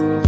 [0.00, 0.22] Hello,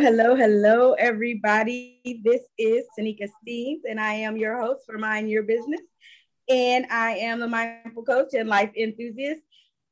[0.00, 2.00] hello, hello, everybody.
[2.24, 5.82] This is Tanika Steves, and I am your host for Mind Your Business.
[6.48, 9.42] And I am a mindful coach and life enthusiast,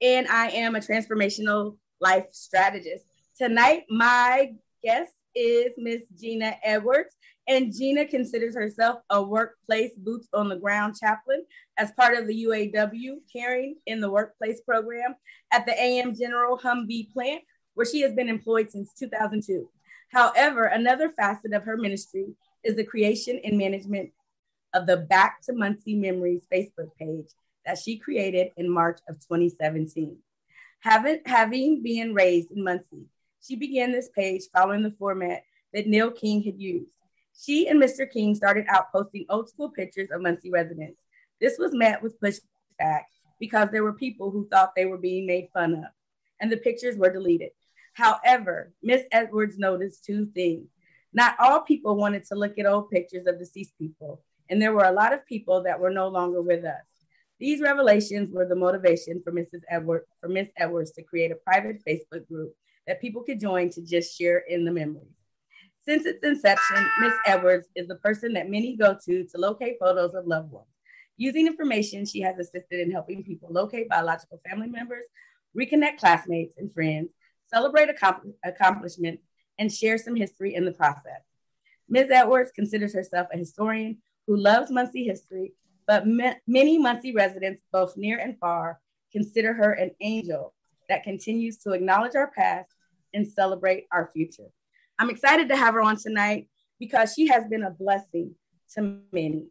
[0.03, 3.05] and I am a transformational life strategist.
[3.39, 7.15] Tonight, my guest is Miss Gina Edwards,
[7.49, 11.45] and Gina considers herself a workplace boots on the ground chaplain
[11.79, 15.17] as part of the UAW Caring in the Workplace program
[15.51, 17.43] at the AM General Humvee plant
[17.75, 19.69] where she has been employed since 2002.
[20.11, 22.35] However, another facet of her ministry
[22.65, 24.11] is the creation and management
[24.75, 27.29] of the Back to Muncie Memories Facebook page
[27.65, 30.17] that she created in March of 2017.
[30.81, 33.07] Having, having been raised in Muncie,
[33.43, 35.43] she began this page following the format
[35.73, 36.91] that Neil King had used.
[37.41, 38.11] She and Mr.
[38.11, 41.01] King started out posting old school pictures of Muncie residents.
[41.41, 43.05] This was met with pushback
[43.39, 45.85] because there were people who thought they were being made fun of,
[46.41, 47.51] and the pictures were deleted.
[47.95, 50.67] However, Miss Edwards noticed two things.
[51.13, 54.85] Not all people wanted to look at old pictures of deceased people, and there were
[54.85, 56.83] a lot of people that were no longer with us.
[57.39, 59.63] These revelations were the motivation for Mrs.
[59.71, 62.53] Edwards for Miss Edwards to create a private Facebook group
[62.89, 65.18] that people could join to just share in the memories.
[65.89, 70.13] Since its inception, Miss Edwards is the person that many go to to locate photos
[70.13, 70.67] of loved ones.
[71.17, 75.05] Using information, she has assisted in helping people locate biological family members,
[75.59, 77.09] reconnect classmates and friends,
[77.47, 79.23] celebrate accomplishments,
[79.59, 81.23] and share some history in the process.
[81.89, 82.11] Ms.
[82.11, 85.55] Edwards considers herself a historian who loves Muncie history,
[85.87, 88.79] but many Muncie residents, both near and far,
[89.11, 90.53] consider her an angel
[90.91, 92.75] that continues to acknowledge our past
[93.15, 94.51] and celebrate our future.
[94.99, 98.35] I'm excited to have her on tonight because she has been a blessing
[98.75, 99.47] to many.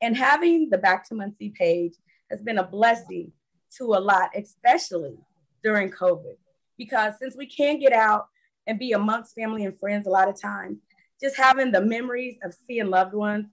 [0.00, 1.94] And having the Back to Muncie page
[2.30, 3.32] has been a blessing
[3.78, 5.16] to a lot, especially
[5.62, 6.36] during COVID
[6.78, 8.26] because since we can't get out
[8.66, 10.78] and be amongst family and friends a lot of times,
[11.20, 13.46] just having the memories of seeing loved ones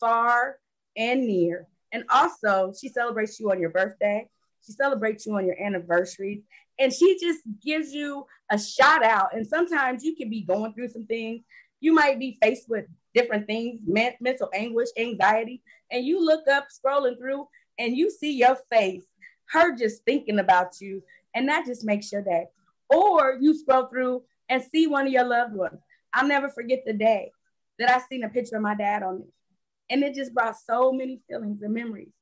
[0.00, 0.56] far
[0.96, 1.66] and near.
[1.92, 4.28] And also, she celebrates you on your birthday.
[4.64, 6.42] She celebrates you on your anniversaries.
[6.78, 9.34] And she just gives you a shout out.
[9.34, 11.42] And sometimes you can be going through some things.
[11.80, 15.62] You might be faced with different things, mental anguish, anxiety.
[15.90, 17.46] And you look up, scrolling through,
[17.78, 19.04] and you see your face,
[19.50, 21.02] her just thinking about you.
[21.34, 22.46] And that just makes your day
[22.88, 25.80] or you scroll through and see one of your loved ones.
[26.12, 27.32] I'll never forget the day
[27.78, 29.32] that I seen a picture of my dad on it.
[29.90, 32.12] And it just brought so many feelings and memories.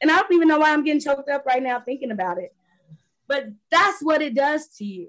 [0.00, 2.54] And I don't even know why I'm getting choked up right now thinking about it.
[3.28, 5.08] But that's what it does to you.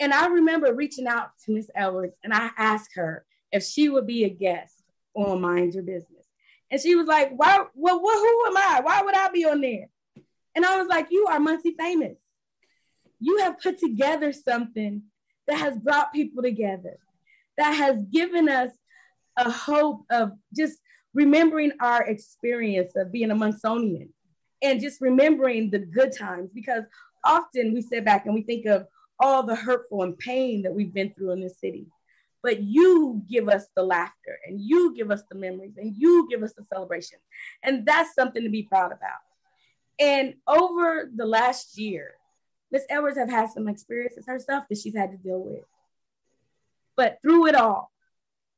[0.00, 4.06] And I remember reaching out to Miss Edwards and I asked her if she would
[4.06, 4.74] be a guest
[5.14, 6.26] on Mind Your Business.
[6.70, 8.80] And she was like, Why, well, who am I?
[8.82, 9.88] Why would I be on there?
[10.56, 12.16] And I was like, You are Muncie famous
[13.24, 15.02] you have put together something
[15.46, 16.98] that has brought people together,
[17.56, 18.70] that has given us
[19.36, 20.78] a hope of just
[21.14, 24.08] remembering our experience of being a Munsonian
[24.62, 26.84] and just remembering the good times because
[27.24, 28.86] often we sit back and we think of
[29.20, 31.86] all the hurtful and pain that we've been through in this city.
[32.42, 36.42] But you give us the laughter and you give us the memories and you give
[36.42, 37.18] us the celebration.
[37.62, 39.20] And that's something to be proud about.
[39.98, 42.14] And over the last year,
[42.70, 45.64] Miss Edwards have had some experiences herself that she's had to deal with.
[46.96, 47.92] But through it all,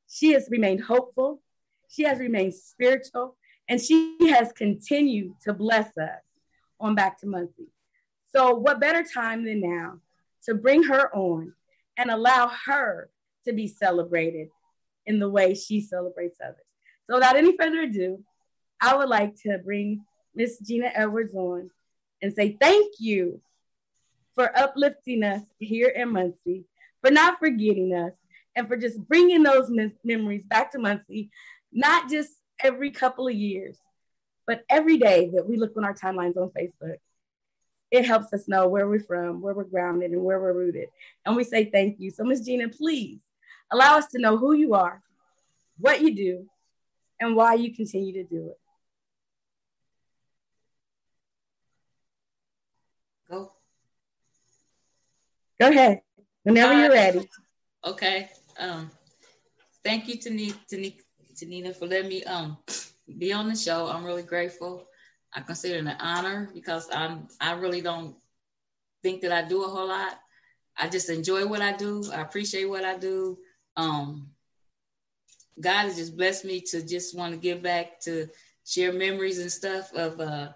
[0.08, 1.42] she has remained hopeful,
[1.88, 3.36] she has remained spiritual,
[3.68, 6.22] and she has continued to bless us
[6.80, 7.68] on Back to Muncie.
[8.28, 10.00] So, what better time than now
[10.44, 11.52] to bring her on
[11.96, 13.10] and allow her
[13.46, 14.48] to be celebrated
[15.06, 16.66] in the way she celebrates others?
[17.08, 18.22] So, without any further ado,
[18.80, 20.04] I would like to bring
[20.34, 21.70] Miss Gina Edwards on
[22.20, 23.40] and say thank you
[24.34, 26.64] for uplifting us here in Muncie,
[27.02, 28.12] for not forgetting us,
[28.54, 29.70] and for just bringing those
[30.04, 31.30] memories back to Muncie,
[31.76, 33.76] not just every couple of years,
[34.46, 36.96] but every day that we look on our timelines on Facebook.
[37.90, 40.88] It helps us know where we're from, where we're grounded, and where we're rooted.
[41.24, 42.10] And we say thank you.
[42.10, 43.20] So, Miss Gina, please
[43.70, 45.02] allow us to know who you are,
[45.78, 46.46] what you do,
[47.20, 48.58] and why you continue to do it.
[53.30, 53.52] Go.
[55.60, 56.00] Go ahead.
[56.42, 57.28] Whenever uh, you're ready.
[57.84, 58.30] Okay.
[58.58, 58.90] Um,
[59.84, 61.02] thank you, Tanita,
[61.36, 62.56] Tanita, for letting me um
[63.18, 63.86] be on the show.
[63.86, 64.86] I'm really grateful.
[65.34, 68.16] I consider it an honor because I'm I really don't
[69.02, 70.18] think that I do a whole lot.
[70.76, 72.02] I just enjoy what I do.
[72.12, 73.38] I appreciate what I do.
[73.76, 74.28] Um,
[75.60, 78.28] God has just blessed me to just want to give back to
[78.64, 80.48] share memories and stuff of uh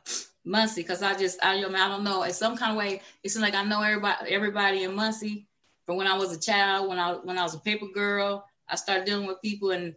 [0.45, 3.03] Muncie because I just I, I, mean, I don't know in some kind of way
[3.23, 5.47] it seems like I know everybody everybody in Muncie
[5.87, 8.77] from when I was a child when I when I was a paper girl I
[8.77, 9.95] started dealing with people and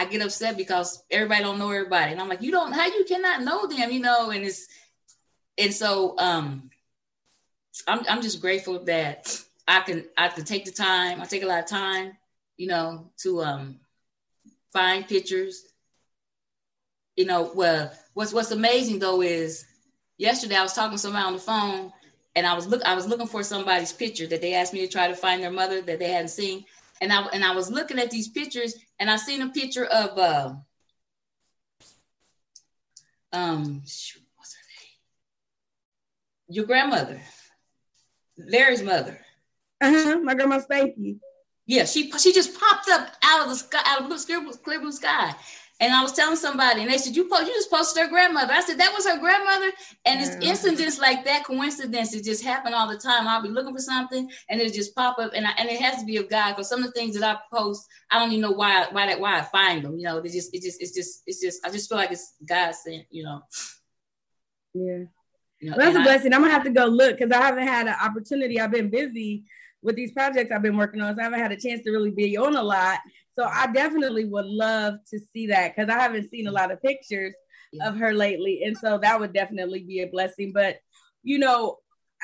[0.00, 2.12] I get upset because everybody don't know everybody.
[2.12, 4.30] And I'm like you don't how you cannot know them you know?
[4.30, 4.66] And it's
[5.58, 6.70] and so um
[7.86, 9.38] I'm I'm just grateful that
[9.68, 12.16] I can I can take the time I take a lot of time
[12.56, 13.80] you know to um
[14.72, 15.66] find pictures.
[17.16, 19.66] You know, well, what's what's amazing though is
[20.16, 21.92] yesterday I was talking to somebody on the phone
[22.34, 24.88] and I was look I was looking for somebody's picture that they asked me to
[24.88, 26.64] try to find their mother that they hadn't seen.
[27.00, 30.18] And I and I was looking at these pictures and I seen a picture of
[30.18, 30.54] uh
[33.32, 34.96] um what's her name?
[36.48, 37.20] Your grandmother,
[38.36, 39.18] Larry's mother.
[39.80, 40.18] Uh-huh.
[40.20, 41.18] My grandma Spanky.
[41.66, 44.80] Yeah, she she just popped up out of the sky, out of blue, clear, clear
[44.80, 45.34] blue sky.
[45.80, 48.52] And I was telling somebody, and they said, "You post, you just posted her grandmother."
[48.52, 49.72] I said, "That was her grandmother."
[50.04, 53.26] And it's incidents like that, coincidences it just happen all the time.
[53.26, 56.00] I'll be looking for something, and it just pop up, and I, and it has
[56.00, 58.42] to be of God because some of the things that I post, I don't even
[58.42, 59.96] know why why that why I find them.
[59.96, 62.34] You know, they just it just it's just it's just I just feel like it's
[62.46, 63.06] God sent.
[63.10, 63.42] You know.
[64.74, 65.04] Yeah.
[65.60, 66.32] You know, well, that's a blessing.
[66.32, 68.60] I, I'm gonna have to go look because I haven't had an opportunity.
[68.60, 69.44] I've been busy
[69.82, 72.10] with these projects I've been working on, so I haven't had a chance to really
[72.10, 72.98] be on a lot.
[73.40, 76.54] So I definitely would love to see that because I haven't seen a mm.
[76.54, 77.32] lot of pictures
[77.72, 77.88] yeah.
[77.88, 78.64] of her lately.
[78.64, 80.52] And so that would definitely be a blessing.
[80.52, 80.76] But,
[81.22, 81.78] you know,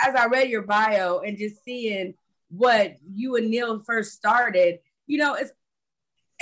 [0.07, 2.13] as I read your bio and just seeing
[2.51, 5.53] what you and Neil first started, you know, it's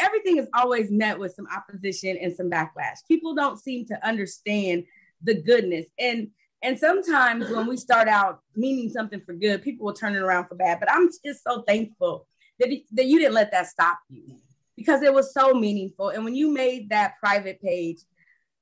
[0.01, 2.99] everything is always met with some opposition and some backlash.
[3.07, 4.83] People don't seem to understand
[5.23, 5.87] the goodness.
[6.01, 6.31] And
[6.65, 10.49] and sometimes when we start out meaning something for good, people will turn it around
[10.49, 10.81] for bad.
[10.81, 12.27] But I'm just so thankful
[12.59, 14.41] that, that you didn't let that stop you
[14.77, 16.11] because it was so meaningful.
[16.11, 17.99] And when you made that private page,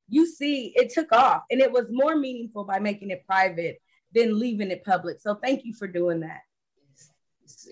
[0.08, 3.80] you see it took off and it was more meaningful by making it private
[4.14, 5.20] than leaving it public.
[5.20, 6.40] So thank you for doing that.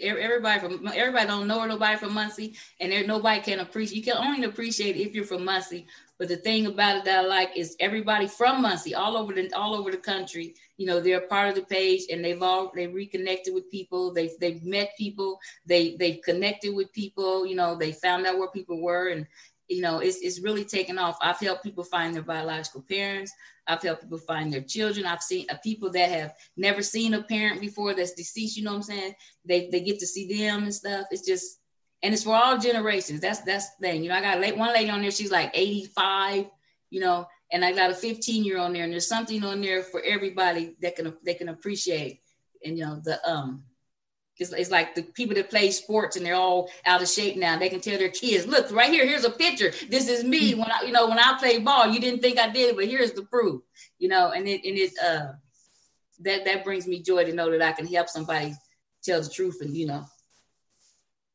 [0.01, 3.97] Everybody from everybody don't know nobody from Muncie, and there nobody can appreciate.
[3.97, 5.87] You can only appreciate if you're from Muncie.
[6.19, 9.51] But the thing about it that I like is everybody from Muncie, all over the
[9.55, 12.87] all over the country, you know, they're part of the page and they've all they
[12.87, 17.93] reconnected with people, they've they've met people, they they've connected with people, you know, they
[17.93, 19.27] found out where people were and
[19.71, 21.17] you know, it's, it's really taken off.
[21.23, 23.33] I've helped people find their biological parents.
[23.69, 25.07] I've helped people find their children.
[25.07, 28.57] I've seen uh, people that have never seen a parent before that's deceased.
[28.57, 29.15] You know what I'm saying?
[29.45, 31.07] They, they get to see them and stuff.
[31.11, 31.61] It's just
[32.03, 33.21] and it's for all generations.
[33.21, 34.03] That's that's the thing.
[34.03, 35.11] You know, I got one lady on there.
[35.11, 36.47] She's like 85.
[36.91, 39.83] You know, and I got a 15 year on there, and there's something on there
[39.83, 42.21] for everybody that can they can appreciate.
[42.65, 43.63] And you know, the um,
[44.41, 47.59] it's, it's like the people that play sports and they're all out of shape now.
[47.59, 49.73] They can tell their kids, look, right here, here's a picture.
[49.89, 51.89] This is me when I, you know, when I played ball.
[51.89, 53.63] You didn't think I did, but here's the proof.
[53.99, 55.33] You know, and it and it uh
[56.21, 58.55] that that brings me joy to know that I can help somebody
[59.03, 60.05] tell the truth and you know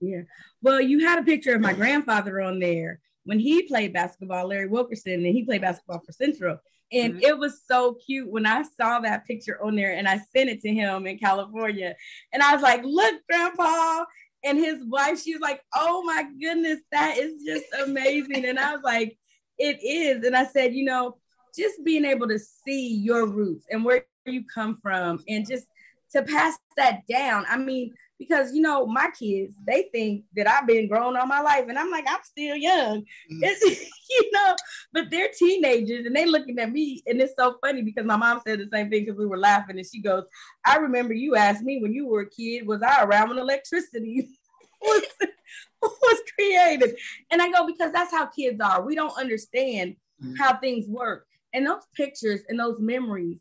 [0.01, 0.21] yeah.
[0.61, 4.67] Well, you had a picture of my grandfather on there when he played basketball, Larry
[4.67, 6.59] Wilkerson, and he played basketball for Central.
[6.91, 7.23] And mm-hmm.
[7.23, 10.61] it was so cute when I saw that picture on there and I sent it
[10.61, 11.95] to him in California.
[12.31, 14.05] And I was like, look, grandpa.
[14.43, 18.45] And his wife, she was like, oh my goodness, that is just amazing.
[18.45, 19.17] and I was like,
[19.57, 20.23] it is.
[20.23, 21.17] And I said, you know,
[21.55, 25.65] just being able to see your roots and where you come from and just
[26.11, 27.45] to pass that down.
[27.49, 31.41] I mean, because you know my kids they think that I've been grown all my
[31.41, 33.39] life and I'm like I'm still young mm-hmm.
[33.43, 34.55] it's you know
[34.93, 38.41] but they're teenagers and they looking at me and it's so funny because my mom
[38.45, 40.23] said the same thing because we were laughing and she goes
[40.65, 44.29] I remember you asked me when you were a kid was I around when electricity
[44.81, 45.03] was,
[45.81, 46.95] was created
[47.31, 50.35] and I go because that's how kids are we don't understand mm-hmm.
[50.35, 53.39] how things work and those pictures and those memories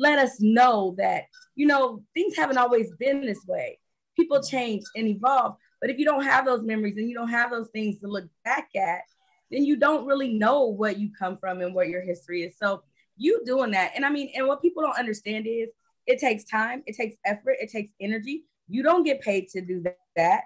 [0.00, 3.78] let us know that, you know, things haven't always been this way.
[4.16, 5.56] People change and evolve.
[5.80, 8.24] But if you don't have those memories and you don't have those things to look
[8.44, 9.02] back at,
[9.50, 12.56] then you don't really know what you come from and what your history is.
[12.58, 12.82] So
[13.16, 13.92] you doing that.
[13.94, 15.68] And I mean, and what people don't understand is
[16.06, 18.44] it takes time, it takes effort, it takes energy.
[18.68, 19.84] You don't get paid to do
[20.16, 20.42] that.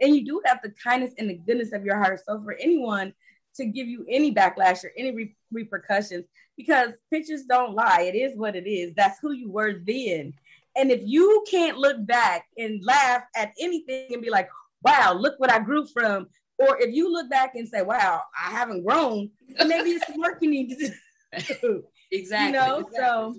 [0.00, 2.20] And you do have the kindness and the goodness of your heart.
[2.26, 3.12] So for anyone
[3.56, 6.24] to give you any backlash or any re- repercussions,
[6.60, 8.02] because pictures don't lie.
[8.02, 8.92] It is what it is.
[8.94, 10.34] That's who you were then.
[10.76, 14.50] And if you can't look back and laugh at anything and be like,
[14.84, 18.50] wow, look what I grew from, or if you look back and say, wow, I
[18.50, 19.30] haven't grown,
[19.66, 21.82] maybe it's work you need to do.
[22.12, 22.46] exactly.
[22.46, 22.98] You know, exactly.
[22.98, 23.34] so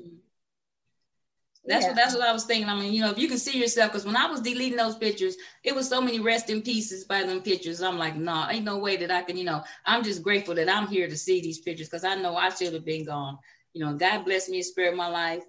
[1.65, 1.89] That's yeah.
[1.89, 2.69] what that's what I was thinking.
[2.69, 4.95] I mean, you know, if you can see yourself, because when I was deleting those
[4.95, 7.81] pictures, it was so many rest in pieces by them pictures.
[7.81, 10.55] I'm like, no, nah, ain't no way that I can, you know, I'm just grateful
[10.55, 13.37] that I'm here to see these pictures because I know I should have been gone.
[13.73, 15.43] You know, God blessed me and spared my life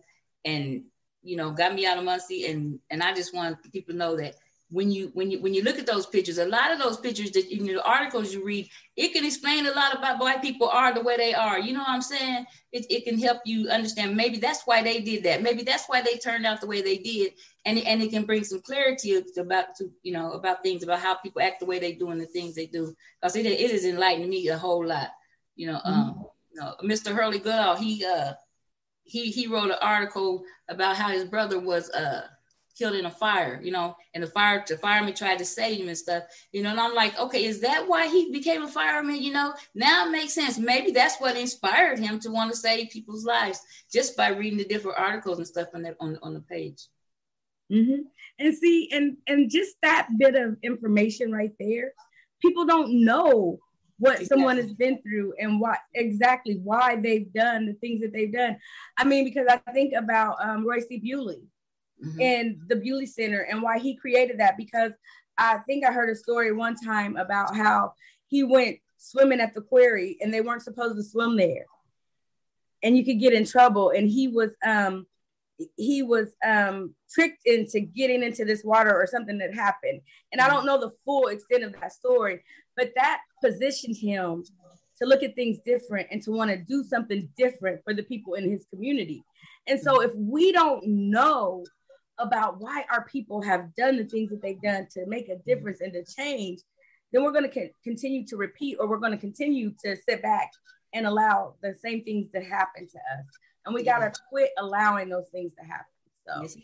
[0.45, 0.83] and
[1.23, 4.17] you know got me out of Muncie and and I just want people to know
[4.17, 4.35] that
[4.73, 7.31] when you when you when you look at those pictures, a lot of those pictures
[7.33, 10.95] that in the articles you read, it can explain a lot about why people are
[10.95, 11.61] the way they are.
[11.61, 12.47] You know what I'm saying?
[12.73, 15.43] It, it can help you understand maybe that's why they did that.
[15.43, 17.35] Maybe that's why they turned out the way they did,
[17.67, 21.17] and and it can bring some clarity about to you know about things about how
[21.17, 22.95] people act the way they do and the things they do.
[23.21, 25.11] Because it it has enlightened me a whole lot.
[25.55, 26.23] You know, um, mm-hmm.
[26.55, 27.15] you know, Mr.
[27.15, 28.33] Hurley Goodall, he uh
[29.05, 32.23] he he wrote an article about how his brother was uh
[32.83, 35.89] killed in a fire, you know, and the fire the fireman tried to save him
[35.89, 36.71] and stuff, you know.
[36.71, 39.23] And I'm like, okay, is that why he became a fireman?
[39.23, 40.59] You know, now it makes sense.
[40.59, 43.61] Maybe that's what inspired him to want to save people's lives
[43.93, 46.89] just by reading the different articles and stuff on that on, on the page.
[47.73, 48.03] Mm-hmm.
[48.41, 51.93] And see, and and just that bit of information right there,
[52.41, 53.61] people don't know
[53.99, 54.27] what exactly.
[54.27, 58.57] someone has been through and what exactly why they've done the things that they've done.
[58.99, 60.99] I mean, because I think about um, Roy C.
[60.99, 61.43] Buley
[62.03, 62.21] mm-hmm.
[62.21, 64.93] and the Buley Center and why he created that because
[65.39, 67.95] I think I heard a story one time about how
[68.29, 71.67] he went swimming at the quarry and they weren't supposed to swim there.
[72.83, 73.91] And you could get in trouble.
[73.91, 75.07] And he was um
[75.77, 80.01] he was um tricked into getting into this water or something that happened.
[80.33, 82.43] And i don't know the full extent of that story
[82.77, 84.45] but that positioned him
[84.99, 88.35] to look at things different and to want to do something different for the people
[88.35, 89.25] in his community.
[89.67, 91.65] And so if we don't know
[92.19, 95.81] about why our people have done the things that they've done to make a difference
[95.81, 96.61] and to change,
[97.13, 100.23] then we're going to co- continue to repeat or we're going to continue to sit
[100.23, 100.51] back
[100.95, 103.25] and allow the same things to happen to us.
[103.65, 105.87] And we got to quit allowing those things to happen.
[106.27, 106.43] So.
[106.43, 106.57] Yes.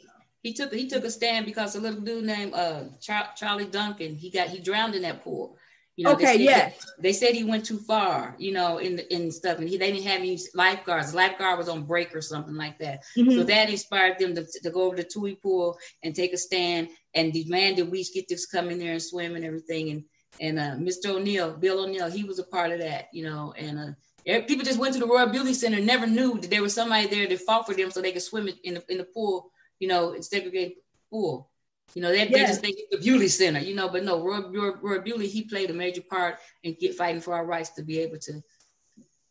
[0.42, 4.14] He took he took a stand because a little dude named uh, Char- Charlie Duncan
[4.14, 5.56] he got he drowned in that pool.
[5.98, 6.70] You know, okay, yeah.
[7.00, 9.90] They said he went too far, you know, in the, in stuff, and he they
[9.90, 11.10] didn't have any lifeguards.
[11.10, 13.02] The lifeguard was on break or something like that.
[13.16, 13.32] Mm-hmm.
[13.32, 16.90] So that inspired them to, to go over to Tuhey Pool and take a stand
[17.16, 19.90] and demand that we get to come in there and swim and everything.
[19.90, 20.04] And
[20.40, 21.16] and uh, Mr.
[21.16, 23.52] O'Neill, Bill O'Neill, he was a part of that, you know.
[23.58, 26.74] And uh, people just went to the Roy Buley Center, never knew that there was
[26.74, 29.50] somebody there that fought for them so they could swim in the in the pool,
[29.80, 30.74] you know, in segregated
[31.10, 31.50] pool.
[31.94, 32.30] You know, they, yes.
[32.30, 35.26] they just think it's the Buley Center, you know, but no, Roy, Roy, Roy Buley,
[35.26, 38.42] he played a major part in get fighting for our rights to be able to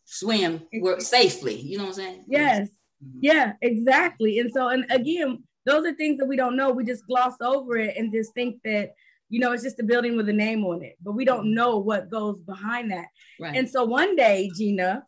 [0.04, 1.54] swim work safely.
[1.54, 2.24] You know what I'm saying?
[2.26, 2.68] Yes.
[3.04, 3.18] Mm-hmm.
[3.22, 4.38] Yeah, exactly.
[4.40, 6.70] And so, and again, those are things that we don't know.
[6.70, 8.94] We just gloss over it and just think that,
[9.28, 11.54] you know, it's just a building with a name on it, but we don't mm-hmm.
[11.54, 13.06] know what goes behind that.
[13.38, 13.56] Right.
[13.56, 15.04] And so one day, Gina,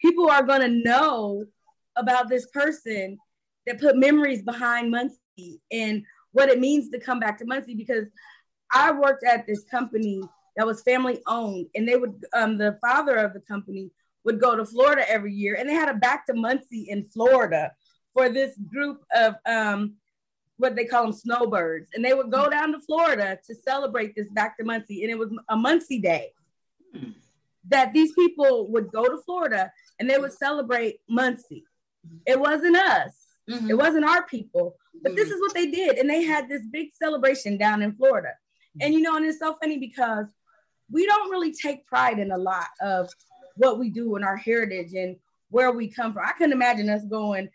[0.00, 1.44] people are going to know
[1.96, 3.18] about this person
[3.66, 8.06] that put memories behind Muncie and what it means to come back to Muncie because
[8.72, 10.22] I worked at this company
[10.56, 13.90] that was family owned, and they would um, the father of the company
[14.24, 17.72] would go to Florida every year, and they had a back to Muncie in Florida
[18.12, 19.94] for this group of um,
[20.58, 24.28] what they call them snowbirds, and they would go down to Florida to celebrate this
[24.30, 26.32] back to Muncie, and it was a Muncie Day.
[27.68, 31.64] That these people would go to Florida and they would celebrate Muncie.
[32.26, 33.21] It wasn't us.
[33.50, 33.70] Mm-hmm.
[33.70, 35.34] It wasn't our people, but this mm-hmm.
[35.34, 35.98] is what they did.
[35.98, 38.30] And they had this big celebration down in Florida.
[38.80, 40.26] And you know, and it's so funny because
[40.90, 43.10] we don't really take pride in a lot of
[43.56, 45.16] what we do in our heritage and
[45.50, 46.24] where we come from.
[46.26, 47.50] I couldn't imagine us going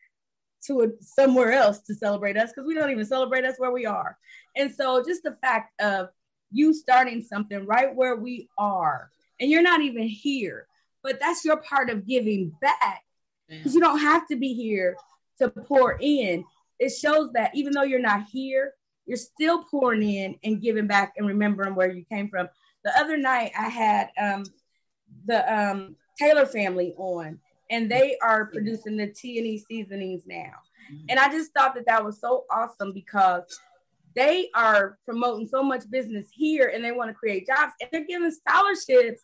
[0.65, 3.85] to a, somewhere else to celebrate us because we don't even celebrate us where we
[3.85, 4.17] are.
[4.55, 6.09] And so just the fact of
[6.51, 10.67] you starting something right where we are, and you're not even here,
[11.03, 13.03] but that's your part of giving back
[13.49, 14.95] because you don't have to be here
[15.39, 16.43] to pour in.
[16.79, 18.73] It shows that even though you're not here,
[19.05, 22.49] you're still pouring in and giving back and remembering where you came from.
[22.83, 24.43] The other night, I had um,
[25.25, 27.39] the um, Taylor family on,
[27.69, 30.53] and they are producing the T and E seasonings now.
[31.09, 33.43] And I just thought that that was so awesome because
[34.15, 38.05] they are promoting so much business here and they want to create jobs and they're
[38.05, 39.21] giving scholarships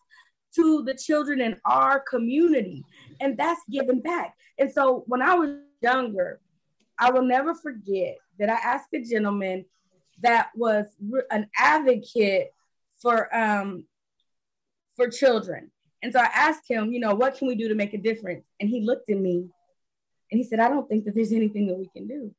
[0.55, 2.83] to the children in our community
[3.19, 5.49] and that's giving back and so when i was
[5.83, 6.39] younger,
[6.97, 9.65] I will never forget that I asked a gentleman
[10.21, 10.85] that was
[11.31, 12.53] an advocate
[13.01, 13.85] for um,
[14.95, 15.71] for children.
[16.01, 18.45] And so I asked him, you know, what can we do to make a difference?
[18.59, 19.47] And he looked at me
[20.31, 22.33] and he said, I don't think that there's anything that we can do.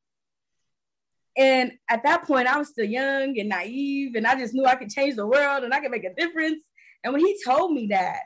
[1.37, 4.75] And at that point, I was still young and naive, and I just knew I
[4.75, 6.61] could change the world and I could make a difference.
[7.03, 8.19] And when he told me that,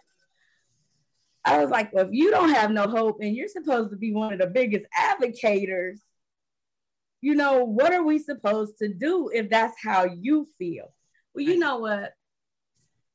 [1.45, 4.13] I was like, well, if you don't have no hope and you're supposed to be
[4.13, 6.01] one of the biggest advocates
[7.21, 10.93] you know, what are we supposed to do if that's how you feel?
[11.33, 12.13] Well, you know what?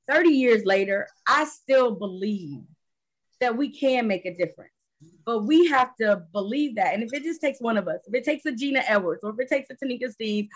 [0.08, 2.60] 30 years later, I still believe
[3.40, 4.70] that we can make a difference.
[5.24, 6.94] But we have to believe that.
[6.94, 9.30] And if it just takes one of us, if it takes a Gina Edwards, or
[9.30, 10.48] if it takes a Tanika Steves,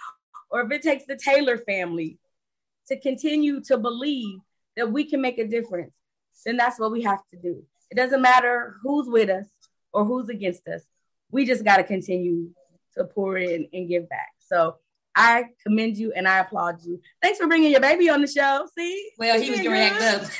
[0.50, 2.18] or if it takes the Taylor family
[2.88, 4.38] to continue to believe
[4.76, 5.92] that we can make a difference,
[6.44, 7.62] then that's what we have to do.
[7.90, 9.46] It doesn't matter who's with us
[9.92, 10.82] or who's against us.
[11.30, 12.50] We just got to continue
[12.96, 14.32] to pour in and give back.
[14.38, 14.76] So
[15.14, 17.00] I commend you and I applaud you.
[17.22, 18.66] Thanks for bringing your baby on the show.
[18.76, 19.10] See?
[19.18, 20.22] Well, he was getting react up.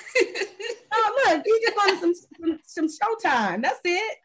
[0.92, 3.62] oh, look, he just wanted some, some, some showtime.
[3.62, 4.18] That's it.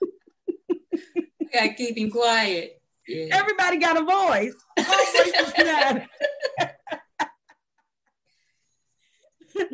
[1.54, 2.82] Got to keep him quiet.
[3.08, 3.28] Yeah.
[3.32, 4.56] Everybody got a voice.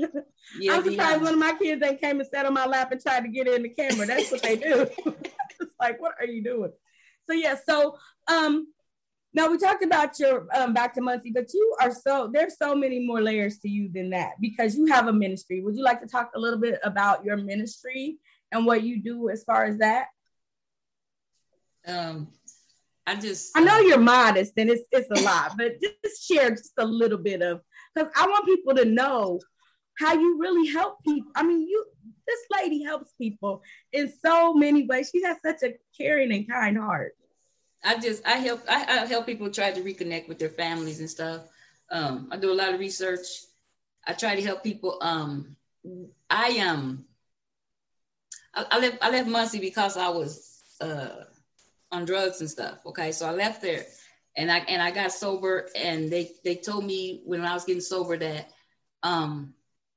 [0.59, 3.01] yeah, I'm surprised one of my kids ain't came and sat on my lap and
[3.01, 4.05] tried to get in the camera.
[4.05, 4.87] That's what they do.
[5.05, 6.71] it's like, what are you doing?
[7.27, 7.97] So yeah, so
[8.31, 8.67] um
[9.33, 12.73] now we talked about your um, back to Muncie, but you are so there's so
[12.73, 15.61] many more layers to you than that because you have a ministry.
[15.61, 18.17] Would you like to talk a little bit about your ministry
[18.51, 20.07] and what you do as far as that?
[21.87, 22.29] Um,
[23.05, 26.49] I just I know uh, you're modest and it's it's a lot, but just share
[26.49, 27.61] just a little bit of
[27.93, 29.39] because I want people to know
[29.99, 31.31] how you really help people.
[31.35, 31.85] I mean, you
[32.25, 35.09] this lady helps people in so many ways.
[35.11, 37.15] She has such a caring and kind heart.
[37.83, 41.09] I just I help I, I, help people try to reconnect with their families and
[41.09, 41.41] stuff.
[41.91, 43.27] Um, I do a lot of research.
[44.07, 44.97] I try to help people.
[45.01, 45.55] Um,
[46.29, 46.79] I am.
[46.79, 47.05] Um,
[48.53, 51.23] I, I left I left Muncie because I was uh,
[51.91, 52.85] on drugs and stuff.
[52.85, 53.85] Okay, so I left there,
[54.37, 57.81] and I and I got sober, and they they told me when I was getting
[57.81, 58.51] sober that
[59.03, 59.53] um,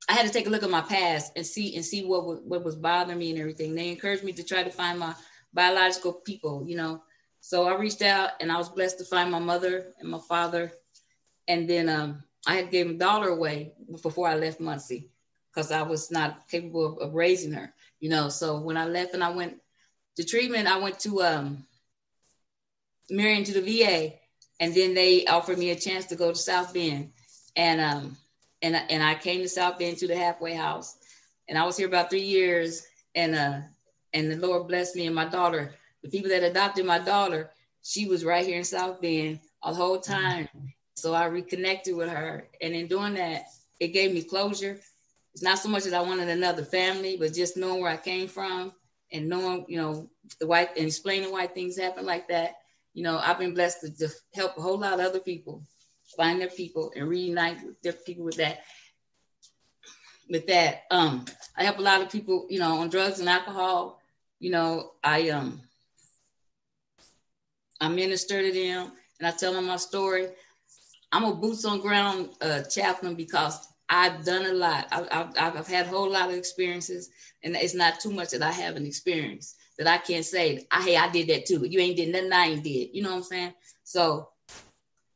[0.09, 2.63] I had to take a look at my past and see and see what what
[2.63, 3.75] was bothering me and everything.
[3.75, 5.15] They encouraged me to try to find my
[5.53, 7.01] biological people, you know
[7.45, 10.71] so I reached out and I was blessed to find my mother and my father.
[11.45, 15.09] And then um, I had gave a daughter away before I left Muncie
[15.53, 18.29] because I was not capable of, of, raising her, you know.
[18.29, 19.59] So when I left and I went
[20.15, 21.65] to treatment, I went to um,
[23.09, 24.13] Marion to the VA,
[24.61, 27.11] and then they offered me a chance to go to South Bend,
[27.57, 28.17] and um,
[28.63, 30.97] and and I came to South Bend to the halfway house,
[31.47, 33.59] and I was here about three years, and uh,
[34.13, 37.49] and the Lord blessed me and my daughter the people that adopted my daughter,
[37.81, 40.13] she was right here in South Bend the whole mm-hmm.
[40.13, 40.49] time.
[40.95, 42.47] So I reconnected with her.
[42.61, 43.45] And in doing that,
[43.79, 44.77] it gave me closure.
[45.33, 48.27] It's not so much that I wanted another family, but just knowing where I came
[48.27, 48.73] from
[49.11, 52.57] and knowing, you know, the white and explaining why things happen like that.
[52.93, 55.63] You know, I've been blessed to just help a whole lot of other people
[56.15, 58.59] find their people and reunite their people with that.
[60.29, 61.25] With that, um,
[61.57, 63.99] I help a lot of people, you know, on drugs and alcohol.
[64.39, 65.61] You know, I um
[67.81, 70.29] I minister to them and I tell them my story.
[71.11, 74.87] I'm a boots on ground uh, chaplain because I've done a lot.
[74.91, 77.11] I, have I've had a whole lot of experiences,
[77.43, 80.97] and it's not too much that I haven't experienced that I can't say, I, hey,
[80.97, 81.65] I did that too.
[81.65, 82.89] You ain't did nothing I ain't did.
[82.93, 83.53] You know what I'm saying?
[83.83, 84.29] So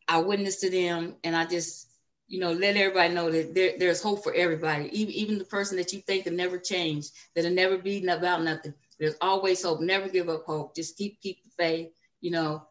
[0.08, 1.90] I witness to them, and I just,
[2.28, 4.90] you know, let everybody know that there, there's hope for everybody.
[4.92, 8.74] Even, even the person that you think will never change, that'll never be about nothing.
[9.00, 9.80] There's always hope.
[9.82, 10.76] Never give up hope.
[10.76, 11.90] Just keep keep the faith
[12.22, 12.64] you know,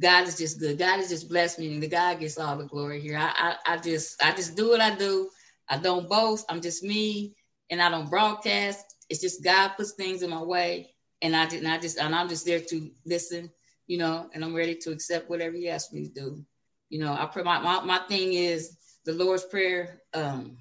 [0.00, 0.78] God is just good.
[0.78, 3.16] God has just blessed me, and the God gets all the glory here.
[3.16, 5.30] I, I, I just, I just do what I do.
[5.68, 6.46] I don't boast.
[6.48, 7.34] I'm just me,
[7.70, 8.84] and I don't broadcast.
[9.08, 10.90] It's just God puts things in my way,
[11.22, 13.50] and I did, and I just, and I'm just there to listen,
[13.86, 16.44] you know, and I'm ready to accept whatever He asks me to do.
[16.88, 17.42] You know, I pray.
[17.42, 20.02] My, my, my thing is the Lord's prayer.
[20.14, 20.56] Um,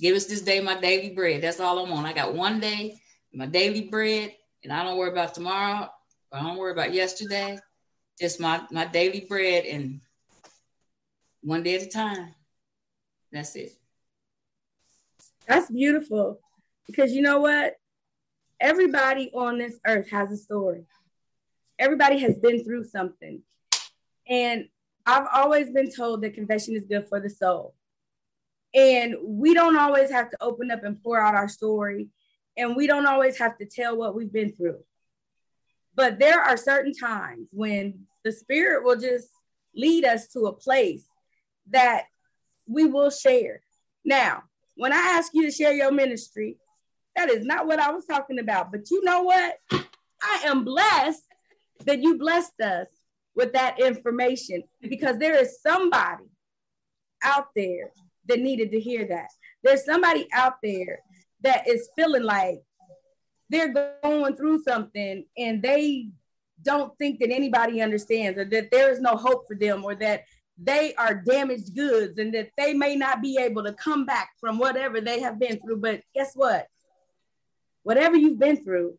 [0.00, 1.42] give us this day my daily bread.
[1.42, 2.06] That's all I want.
[2.06, 2.96] I got one day,
[3.32, 5.88] my daily bread, and I don't worry about tomorrow
[6.32, 7.58] I don't worry about yesterday.
[8.20, 10.00] Just my my daily bread and
[11.42, 12.34] one day at a time.
[13.32, 13.72] That's it.
[15.46, 16.40] That's beautiful.
[16.86, 17.74] Because you know what?
[18.60, 20.84] Everybody on this earth has a story.
[21.78, 23.42] Everybody has been through something.
[24.28, 24.68] And
[25.04, 27.74] I've always been told that confession is good for the soul.
[28.74, 32.08] And we don't always have to open up and pour out our story.
[32.56, 34.82] And we don't always have to tell what we've been through.
[35.94, 39.28] But there are certain times when the spirit will just
[39.74, 41.06] lead us to a place
[41.70, 42.04] that
[42.66, 43.62] we will share.
[44.04, 44.42] Now,
[44.76, 46.58] when I ask you to share your ministry,
[47.14, 48.70] that is not what I was talking about.
[48.70, 49.58] But you know what?
[49.70, 51.25] I am blessed
[51.84, 52.88] that you blessed us
[53.34, 56.24] with that information because there is somebody
[57.22, 57.90] out there
[58.28, 59.28] that needed to hear that.
[59.62, 61.00] There's somebody out there
[61.42, 62.60] that is feeling like
[63.50, 66.08] they're going through something and they
[66.62, 70.24] don't think that anybody understands or that there is no hope for them or that
[70.58, 74.58] they are damaged goods and that they may not be able to come back from
[74.58, 75.76] whatever they have been through.
[75.76, 76.66] But guess what?
[77.82, 78.98] Whatever you've been through,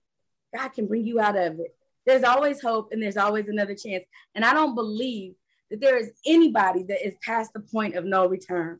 [0.56, 1.77] God can bring you out of it.
[2.08, 4.06] There's always hope and there's always another chance.
[4.34, 5.36] And I don't believe
[5.70, 8.80] that there is anybody that is past the point of no return.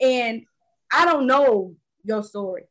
[0.00, 0.46] And
[0.90, 2.64] I don't know your story.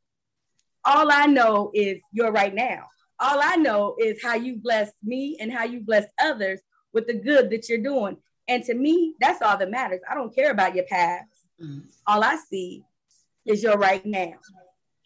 [0.83, 2.87] All I know is you're right now.
[3.19, 6.59] All I know is how you blessed me and how you blessed others
[6.91, 8.17] with the good that you're doing.
[8.47, 10.01] And to me, that's all that matters.
[10.09, 11.29] I don't care about your past.
[11.61, 11.79] Mm-hmm.
[12.07, 12.83] All I see
[13.45, 14.33] is your right now.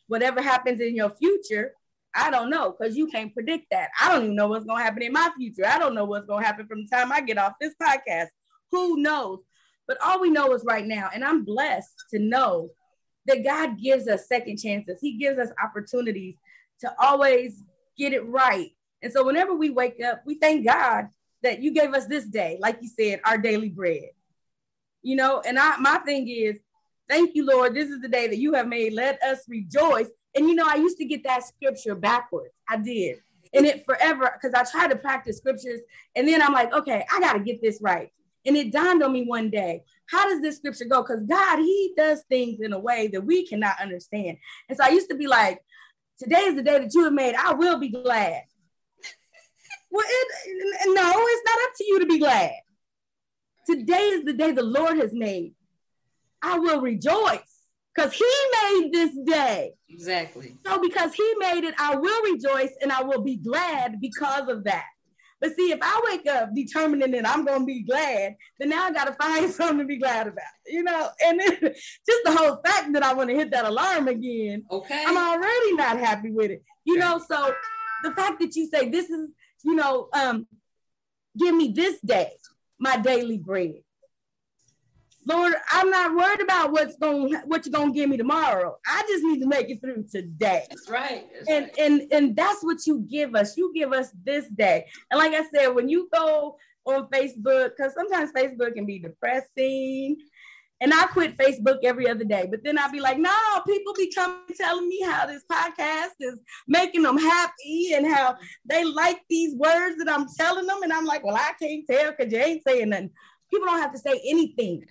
[0.07, 1.73] Whatever happens in your future,
[2.17, 3.89] I don't know because you can't predict that.
[4.01, 5.65] I don't even know what's going to happen in my future.
[5.65, 8.27] I don't know what's going to happen from the time I get off this podcast.
[8.71, 9.39] Who knows?
[9.88, 11.10] But all we know is right now.
[11.13, 12.71] And I'm blessed to know
[13.27, 14.99] that God gives us second chances.
[14.99, 16.36] He gives us opportunities
[16.82, 17.63] to always
[17.97, 18.71] get it right.
[19.01, 21.08] And so whenever we wake up, we thank God
[21.43, 24.10] that you gave us this day, like you said, our daily bread.
[25.03, 26.60] You know, and I my thing is,
[27.08, 27.75] thank you, Lord.
[27.75, 28.93] This is the day that you have made.
[28.93, 30.10] Let us rejoice.
[30.38, 32.54] And you know, I used to get that scripture backwards.
[32.69, 33.17] I did.
[33.54, 35.80] And it forever, because I tried to practice scriptures.
[36.15, 38.12] And then I'm like, okay, I got to get this right.
[38.45, 41.02] And it dawned on me one day, how does this scripture go?
[41.02, 44.38] Because God, He does things in a way that we cannot understand.
[44.69, 45.60] And so I used to be like,
[46.19, 47.34] today is the day that you have made.
[47.36, 48.41] I will be glad.
[49.89, 52.52] Well, it, no, it's not up to you to be glad.
[53.65, 55.54] Today is the day the Lord has made.
[56.41, 57.46] I will rejoice
[57.97, 58.25] because he
[58.62, 59.73] made this day.
[59.89, 60.55] Exactly.
[60.65, 64.63] So because he made it, I will rejoice and I will be glad because of
[64.65, 64.86] that.
[65.41, 68.86] But see, if I wake up determining that I'm going to be glad, then now
[68.86, 71.10] I got to find something to be glad about, you know?
[71.23, 75.17] And just the whole fact that I want to hit that alarm again, okay, I'm
[75.17, 77.19] already not happy with it, you know?
[77.29, 77.53] So
[78.03, 79.29] the fact that you say this is
[79.63, 80.47] you know, um,
[81.38, 82.31] give me this day
[82.79, 83.81] my daily bread.
[85.28, 88.78] Lord, I'm not worried about what's going what you're gonna give me tomorrow.
[88.88, 90.66] I just need to make it through today.
[90.70, 91.26] That's right.
[91.34, 91.80] That's and right.
[91.80, 93.58] and and that's what you give us.
[93.58, 94.86] You give us this day.
[95.12, 100.18] And like I said, when you go on Facebook, because sometimes Facebook can be depressing
[100.80, 102.48] and I quit Facebook every other day.
[102.50, 103.34] But then I'd be like, no,
[103.68, 108.86] people be coming telling me how this podcast is making them happy and how they
[108.86, 110.84] like these words that I'm telling them.
[110.84, 113.10] And I'm like, well, I can't tell because you ain't saying nothing.
[113.52, 114.86] People don't have to say anything.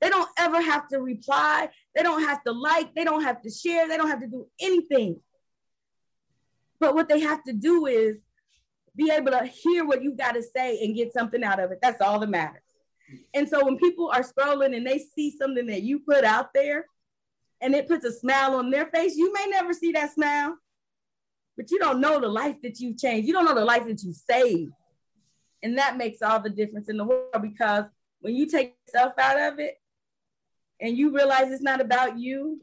[0.00, 1.68] They don't ever have to reply.
[1.94, 2.94] They don't have to like.
[2.94, 3.88] They don't have to share.
[3.88, 5.20] They don't have to do anything.
[6.80, 8.16] But what they have to do is
[8.96, 11.78] be able to hear what you got to say and get something out of it.
[11.82, 12.62] That's all that matters.
[13.32, 16.86] And so when people are scrolling and they see something that you put out there
[17.60, 20.56] and it puts a smile on their face, you may never see that smile,
[21.56, 23.26] but you don't know the life that you've changed.
[23.26, 24.72] You don't know the life that you saved.
[25.62, 27.84] And that makes all the difference in the world because
[28.20, 29.78] when you take yourself out of it
[30.80, 32.60] and you realize it's not about you,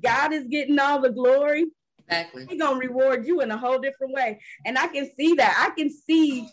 [0.00, 1.66] God is getting all the glory.
[1.98, 2.46] Exactly.
[2.48, 4.40] He's gonna reward you in a whole different way.
[4.64, 5.56] And I can see that.
[5.58, 6.48] I can see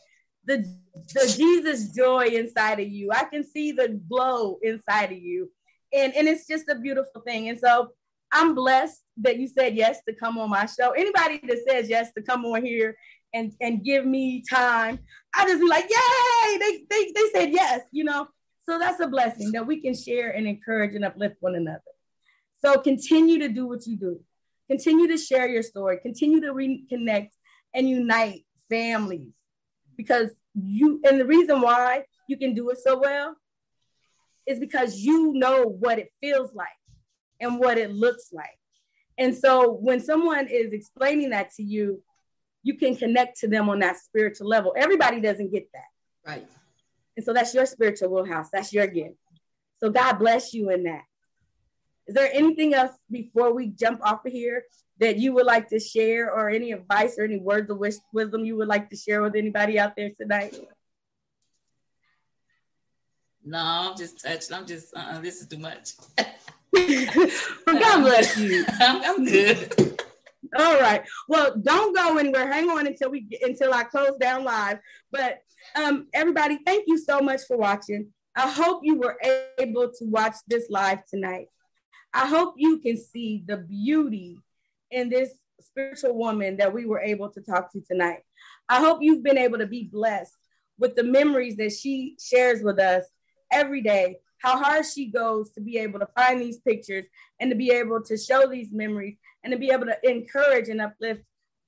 [0.46, 0.66] the
[1.14, 3.12] the Jesus joy inside of you.
[3.12, 5.50] I can see the glow inside of you.
[5.94, 7.50] And, and it's just a beautiful thing.
[7.50, 7.90] And so
[8.32, 10.92] I'm blessed that you said yes to come on my show.
[10.92, 12.96] Anybody that says yes to come on here
[13.34, 15.00] and, and give me time,
[15.34, 18.28] I just be like, yay, they, they, they said yes, you know.
[18.70, 21.82] So that's a blessing that we can share and encourage and uplift one another.
[22.64, 24.20] So continue to do what you do.
[24.70, 25.98] Continue to share your story.
[26.04, 27.32] Continue to reconnect
[27.74, 29.34] and unite families
[29.98, 33.36] because you and the reason why you can do it so well
[34.46, 36.68] is because you know what it feels like
[37.40, 38.60] and what it looks like.
[39.18, 42.04] And so when someone is explaining that to you,
[42.62, 44.76] you can connect to them on that spiritual level.
[44.78, 46.30] Everybody doesn't get that.
[46.32, 46.48] Right.
[47.20, 48.48] And so that's your spiritual wheelhouse.
[48.50, 49.16] That's your gift.
[49.82, 51.04] So God bless you in that.
[52.08, 54.64] Is there anything else before we jump off of here
[55.02, 58.56] that you would like to share or any advice or any words of wisdom you
[58.56, 60.56] would like to share with anybody out there tonight?
[63.44, 64.54] No, I'm just touched.
[64.54, 65.96] I'm just, uh-uh, this is too much.
[66.72, 67.30] well,
[67.68, 68.64] God bless you.
[68.80, 70.00] I'm, I'm good.
[70.58, 71.04] All right.
[71.28, 72.50] Well, don't go anywhere.
[72.50, 74.80] Hang on until we get, until I close down live.
[75.12, 75.42] But
[75.76, 78.08] um, everybody, thank you so much for watching.
[78.36, 79.18] I hope you were
[79.60, 81.48] able to watch this live tonight.
[82.14, 84.40] I hope you can see the beauty
[84.92, 88.20] in this spiritual woman that we were able to talk to tonight.
[88.68, 90.36] I hope you've been able to be blessed
[90.80, 93.06] with the memories that she shares with us
[93.52, 97.06] every day, how hard she goes to be able to find these pictures
[97.40, 100.82] and to be able to show these memories and to be able to encourage and
[100.82, 101.22] uplift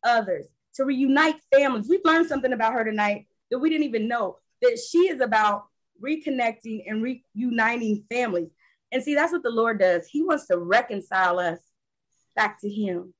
[0.04, 0.48] others.
[0.74, 1.90] to reunite families.
[1.90, 5.66] We've learned something about her tonight that we didn't even know that she is about
[6.02, 7.04] reconnecting and
[7.36, 8.50] reuniting families.
[8.92, 10.08] And see, that's what the Lord does.
[10.08, 11.60] He wants to reconcile us
[12.36, 13.14] back to Him.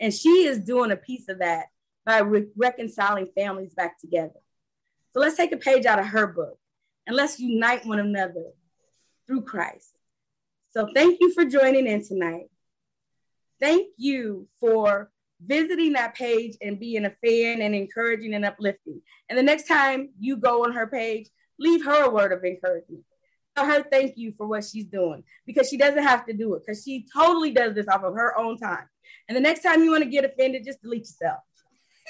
[0.00, 1.66] And she is doing a piece of that
[2.06, 4.40] by re- reconciling families back together.
[5.12, 6.58] So let's take a page out of her book
[7.06, 8.52] and let's unite one another
[9.26, 9.92] through Christ.
[10.70, 12.50] So thank you for joining in tonight.
[13.60, 15.10] Thank you for
[15.44, 19.00] visiting that page and being a fan and encouraging and uplifting.
[19.28, 23.04] And the next time you go on her page, leave her a word of encouragement.
[23.56, 26.62] Tell her thank you for what she's doing because she doesn't have to do it
[26.64, 28.88] because she totally does this off of her own time.
[29.28, 31.40] And the next time you want to get offended, just delete yourself.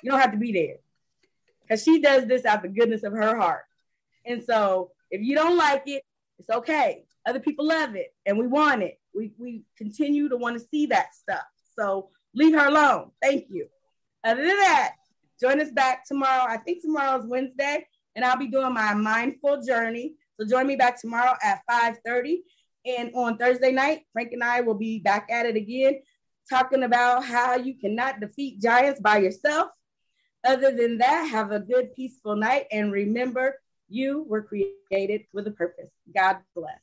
[0.02, 0.76] You don't have to be there
[1.62, 3.64] because she does this out the goodness of her heart.
[4.26, 6.02] And so if you don't like it,
[6.38, 7.04] it's okay.
[7.26, 9.00] Other people love it and we want it.
[9.14, 11.44] We, we continue to want to see that stuff.
[11.76, 13.10] So leave her alone.
[13.22, 13.68] Thank you.
[14.24, 14.94] Other than that,
[15.40, 16.44] join us back tomorrow.
[16.48, 17.86] I think tomorrow is Wednesday,
[18.16, 20.14] and I'll be doing my mindful journey.
[20.38, 22.42] So join me back tomorrow at 5:30.
[22.86, 26.00] And on Thursday night, Frank and I will be back at it again,
[26.48, 29.70] talking about how you cannot defeat giants by yourself.
[30.44, 32.66] Other than that, have a good, peaceful night.
[32.70, 35.90] And remember, you were created with a purpose.
[36.14, 36.82] God bless.